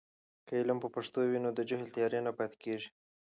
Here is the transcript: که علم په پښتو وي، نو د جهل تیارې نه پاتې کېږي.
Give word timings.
که 0.47 0.53
علم 0.59 0.77
په 0.83 0.89
پښتو 0.95 1.19
وي، 1.29 1.39
نو 1.45 1.49
د 1.57 1.59
جهل 1.69 1.87
تیارې 1.95 2.19
نه 2.27 2.31
پاتې 2.37 2.57
کېږي. 2.63 2.89